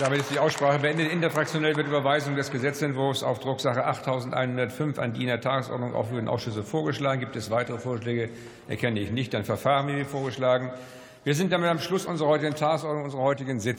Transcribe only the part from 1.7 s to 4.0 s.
wird Überweisung des Gesetzentwurfs auf Drucksache